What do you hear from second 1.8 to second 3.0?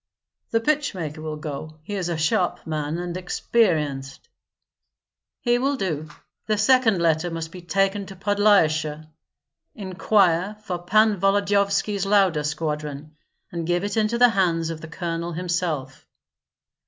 he is a sharp man